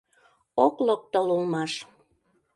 [0.65, 1.73] Ок локтыл улмаш.